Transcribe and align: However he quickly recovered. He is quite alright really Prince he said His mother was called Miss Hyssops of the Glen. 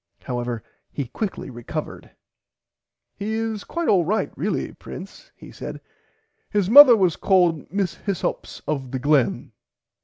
However 0.23 0.63
he 0.91 1.05
quickly 1.09 1.51
recovered. 1.51 2.09
He 3.13 3.35
is 3.35 3.63
quite 3.63 3.87
alright 3.87 4.35
really 4.35 4.73
Prince 4.73 5.29
he 5.35 5.51
said 5.51 5.79
His 6.49 6.71
mother 6.71 6.95
was 6.97 7.15
called 7.15 7.71
Miss 7.71 7.93
Hyssops 7.93 8.63
of 8.67 8.89
the 8.89 8.97
Glen. 8.97 9.51